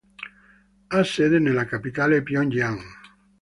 [0.89, 2.81] Ha sede nella capitale Pyongyang.